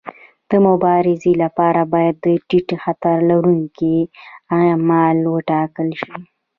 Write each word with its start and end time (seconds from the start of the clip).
د 0.49 0.51
مبارزې 0.67 1.33
لپاره 1.43 1.81
باید 1.93 2.15
د 2.25 2.27
ټیټ 2.47 2.69
خطر 2.83 3.15
لرونکي 3.29 3.97
اعمال 4.59 5.17
وټاکل 5.33 5.89
شي. 6.01 6.15